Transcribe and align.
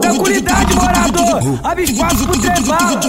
Tranquilidade, 0.00 0.74
morador. 0.74 1.60
Abre 1.64 1.84
espaço 1.84 2.26
pro 2.26 2.38
trembalo. 2.38 3.00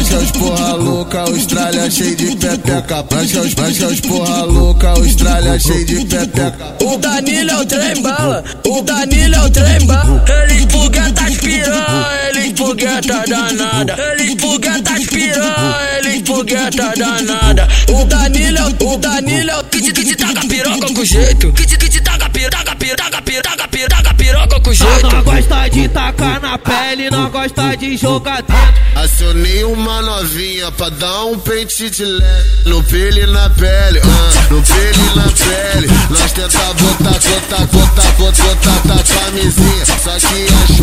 Mancha 0.00 0.18
os, 0.18 0.30
porra 0.30 0.74
louca, 0.74 1.20
Austrália 1.20 1.90
cheio 1.90 2.16
de 2.16 2.36
pepeca. 2.36 3.04
Mancha 3.10 3.40
os, 3.40 3.54
mancha 3.54 3.86
os 3.88 4.00
porra 4.00 4.44
louca, 4.44 4.88
Austrália 4.90 5.58
cheio 5.58 5.84
de 5.84 6.04
pepeca. 6.04 6.76
O 6.82 6.96
Danilo 6.96 7.50
é 7.50 7.56
o 7.56 7.66
trem 7.66 8.02
bala, 8.02 8.44
o 8.66 8.82
Danilo 8.82 9.34
é 9.34 9.40
o 9.40 9.50
trem 9.50 9.86
bala. 9.86 10.24
Ele 10.48 10.70
fogueta 10.70 11.22
as 11.24 11.36
piranha, 11.36 12.06
ele 12.30 12.56
fogueta 12.56 13.24
danada. 13.28 13.96
Ele 14.18 14.40
fogueta 14.40 14.92
as 14.92 15.06
piranha, 15.06 15.98
ele 15.98 16.24
fogueta 16.24 16.92
danada. 16.96 17.68
O 17.88 18.04
Danilo 18.04 18.58
é 18.58 18.84
o, 18.84 18.92
o 18.92 18.96
Danilo 18.96 19.50
é 19.50 19.56
o 19.58 19.64
que 19.64 19.82
te, 19.82 19.92
que 19.92 20.04
te 20.04 20.16
taca 20.16 20.46
piroca 20.46 20.94
com 20.94 21.04
jeito. 21.04 21.52
Que 21.52 21.66
te, 21.66 21.76
que 21.76 21.88
te 21.88 22.00
taca 22.00 22.19
piroca, 22.40 22.64
taca 22.64 22.76
piroca, 22.76 23.22
piroca, 23.22 23.68
piroca, 23.68 24.14
piroca 24.14 24.60
com 24.60 24.72
jeito. 24.72 25.06
Não 25.06 25.22
gosta 25.22 25.68
de 25.68 25.88
tacar 25.88 26.40
na 26.40 26.56
pele, 26.56 27.10
não 27.10 27.30
gosta 27.30 27.76
de 27.76 27.96
jogar 27.96 28.42
dentro. 28.42 28.80
Acionei 28.96 29.64
uma 29.64 30.00
novinha 30.02 30.70
pra 30.72 30.88
dar 30.90 31.24
um 31.24 31.38
pente 31.38 31.88
de 31.88 32.04
leve 32.04 32.50
No 32.66 32.82
pele 32.82 33.22
e 33.22 33.26
na 33.26 33.48
pele, 33.50 34.00
ah, 34.00 34.52
no 34.52 34.62
pele 34.62 34.98
e 34.98 35.16
na 35.16 35.22
pele 35.22 35.88
Nós 36.10 36.32
tenta 36.32 36.58
botar, 36.74 37.12
botar, 37.12 37.66
botar, 37.66 38.12
botar, 38.12 38.54
botar, 38.54 38.96
tá 38.96 39.14
camisinha 39.14 39.86
Só 39.86 40.18
que 40.18 40.46
as 40.52 40.79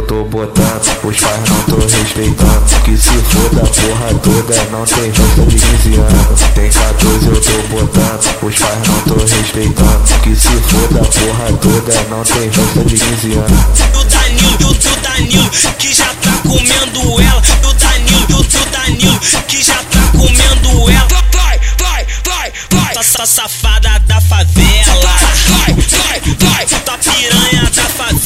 eu 0.00 0.06
tô 0.06 0.24
botando, 0.24 0.80
os 1.04 1.16
pais 1.16 1.50
não 1.50 1.62
tô 1.64 1.76
respeitando 1.76 2.80
Que 2.84 2.96
se 2.96 3.10
foda 3.10 3.60
a 3.60 3.66
porra 3.66 4.14
toda, 4.22 4.64
não 4.70 4.84
tem 4.84 5.12
festa 5.12 5.42
de 5.42 5.56
15 5.56 5.94
anos 5.96 6.40
Tem 6.54 6.70
14 6.70 7.26
eu 7.26 7.40
tô 7.40 7.68
botando, 7.68 8.42
os 8.42 8.54
pais 8.58 8.88
não 8.88 9.00
tô 9.02 9.24
respeitando 9.24 10.20
Que 10.22 10.34
se 10.34 10.48
foda 10.48 11.00
a 11.00 11.04
porra 11.04 11.52
toda, 11.58 12.02
não 12.08 12.24
tem 12.24 12.50
festa 12.50 12.84
de 12.84 12.98
15 12.98 13.32
anos 13.32 13.60
O 13.94 14.04
Danilo, 14.04 14.70
o 14.70 15.00
Danilo, 15.02 15.50
que 15.78 15.92
já 15.92 16.06
tá 16.06 16.32
comendo 16.48 17.20
ela. 17.20 17.42
O 17.68 17.72
Danilo, 17.74 18.40
o 18.40 18.70
Danilo, 18.70 19.20
que 19.46 19.62
já 19.62 19.74
tá 19.74 20.12
comendo 20.16 20.90
ela. 20.90 21.08
Vai, 21.32 21.60
vai, 21.78 22.06
vai, 22.24 22.52
vai. 22.70 22.96
Essa 22.96 23.26
safada 23.26 23.98
da 24.06 24.20
favela. 24.20 25.06
Vai, 25.48 25.74
vai, 25.74 26.20
vai. 26.38 26.66
Tua 26.66 26.98
piranha 26.98 27.70
da 27.74 27.82
favela. 27.82 28.19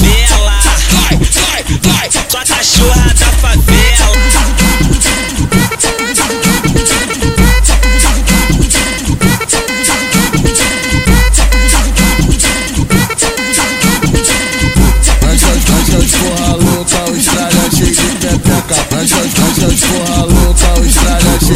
Cheio 19.54 19.70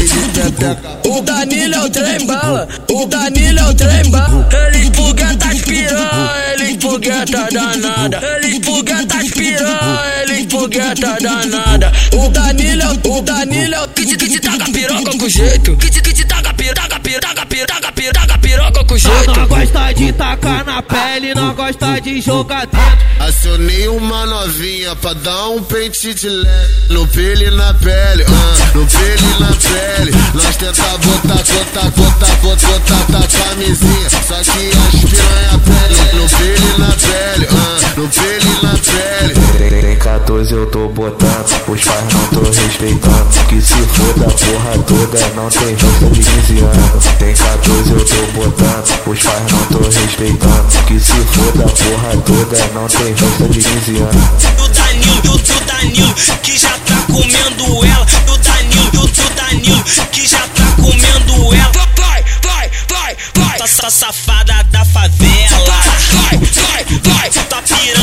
de 0.08 0.30
pepeca 0.32 1.00
O 1.04 1.20
Danilo 1.20 1.74
é 1.74 1.80
o 1.80 1.91
trem 1.91 2.27
bala, 2.27 2.68
o 2.90 3.06
Danilo 3.06 3.58
é 3.58 3.64
o 3.64 3.74
trem 3.74 4.10
bala. 4.10 4.48
Ele 4.72 4.94
fogueta 4.94 5.48
as 5.48 5.60
piranha, 5.62 6.55
ele 6.55 6.78
fogueta 6.80 7.48
danada. 7.50 8.20
Ele 8.42 8.64
fogueta 8.64 9.16
as 9.16 9.30
piranha, 9.30 10.22
ele 10.22 10.48
fogueta 10.48 11.16
danada. 11.20 11.92
O 12.12 12.28
Danilo 12.28 12.82
é 12.82 13.08
o, 13.08 13.18
o 13.18 13.22
Danilo 13.22 13.74
é 13.74 13.80
o 13.82 13.88
que 13.88 14.06
te, 14.06 14.16
que 14.16 14.28
te 14.28 14.40
taca 14.40 14.70
piroca 14.70 15.18
com 15.18 15.28
jeito. 15.28 15.77
Que 15.77 15.90
te, 15.90 16.00
que 16.00 16.12
te 16.12 16.24
taca 16.24 16.55
piroca, 16.55 16.83
taca 16.83 17.00
piroca, 17.00 17.34
taca 17.34 17.46
piroca, 17.46 17.72
taca 17.72 17.92
piroca, 17.92 18.38
jeito. 18.98 19.32
Não 19.32 19.46
gosta 19.46 19.92
de 19.92 20.12
tacar 20.12 20.64
na 20.64 20.82
pele, 20.82 21.34
não 21.34 21.54
gosta 21.54 22.00
de 22.00 22.20
jogar 22.20 22.66
dentro. 22.66 23.08
Acionei 23.20 23.88
uma 23.88 24.24
novinha 24.27 24.94
pra 24.96 25.12
dar 25.12 25.48
um 25.48 25.62
pente 25.62 26.14
de 26.14 26.28
leve 26.28 26.74
No 26.89 27.06
pele 27.08 27.46
e 27.46 27.50
na 27.50 27.74
pele, 27.74 28.24
ah, 28.28 28.70
no 28.74 28.86
pele 28.86 29.23
e 29.23 29.40
na 29.40 29.48
pele 29.48 30.12
Nós 30.34 30.56
tenta 30.56 30.83
botar, 30.98 31.34
botar, 31.34 31.90
botar, 31.90 32.36
botar, 32.36 32.78
botar, 32.78 33.20
tá 33.20 33.48
camisinha 33.48 34.08
Só 34.08 34.36
que 34.36 34.70
as 34.70 35.11
piranha 35.11 35.58
eu 40.58 40.67
tô 40.67 40.89
botando, 40.89 41.46
os 41.69 41.85
pais 41.85 42.13
não 42.13 42.27
tô 42.29 42.41
respeitando. 42.51 43.46
Que 43.48 43.61
se 43.61 43.74
foda 43.74 44.27
a 44.27 44.30
porra 44.30 44.85
toda, 44.86 45.19
não 45.36 45.48
tem 45.48 45.79
justa 45.79 46.07
de 46.11 46.20
15 46.20 46.58
anos. 46.58 47.05
Tem 47.19 47.35
14 47.35 47.92
eu 47.92 48.05
tô 48.05 48.33
botando, 48.33 49.07
os 49.07 49.23
pais 49.23 49.52
não 49.52 49.64
tô 49.67 49.85
respeitando. 49.85 50.85
Que 50.86 50.98
se 50.98 51.13
foda 51.13 51.64
a 51.64 51.68
porra 51.68 52.23
toda, 52.27 52.67
não 52.74 52.89
tem 52.89 53.17
justa 53.17 53.48
de 53.48 53.63
15 53.63 53.97
anos. 53.98 54.45
O 54.58 54.68
Danilo, 54.68 55.23
o, 55.27 55.36
o 55.36 55.64
Danilo, 55.64 56.14
que 56.42 56.58
já 56.58 56.70
tá 56.70 57.05
comendo 57.07 57.85
ela. 57.86 58.07
O 58.27 58.39
Danilo, 58.39 58.91
o, 58.95 59.05
o 59.05 59.35
Danilo, 59.36 59.85
que 60.11 60.27
já 60.27 60.41
tá 60.41 60.73
comendo 60.77 61.55
ela. 61.55 61.73
Vai, 61.97 62.24
vai, 62.42 62.70
vai, 62.89 63.17
vai, 63.36 63.61
Essa 63.63 63.77
tá, 63.77 63.83
tá 63.83 63.91
safada 63.91 64.67
da 64.73 64.85
favela. 64.85 65.64
Vai, 65.67 66.39
vai, 66.39 66.85
vai, 66.85 67.01
vai. 67.05 67.30
Tá 67.48 67.63
pirando. 67.63 67.98